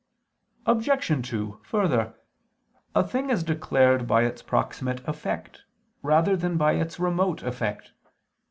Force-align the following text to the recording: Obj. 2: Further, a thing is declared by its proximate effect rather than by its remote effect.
Obj. 0.65 1.27
2: 1.29 1.59
Further, 1.61 2.15
a 2.95 3.03
thing 3.07 3.29
is 3.29 3.43
declared 3.43 4.07
by 4.07 4.23
its 4.23 4.41
proximate 4.41 5.07
effect 5.07 5.61
rather 6.01 6.35
than 6.35 6.57
by 6.57 6.73
its 6.73 6.99
remote 6.99 7.43
effect. 7.43 7.91